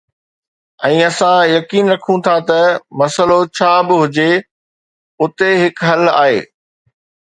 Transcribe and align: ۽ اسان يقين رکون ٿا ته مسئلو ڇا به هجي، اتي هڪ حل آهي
۽ 0.87 0.97
اسان 1.09 1.39
يقين 1.55 1.85
رکون 1.95 2.19
ٿا 2.29 2.35
ته 2.49 2.61
مسئلو 3.03 3.39
ڇا 3.55 3.71
به 3.87 3.95
هجي، 4.03 4.31
اتي 5.23 5.49
هڪ 5.65 5.75
حل 5.93 6.03
آهي 6.21 6.39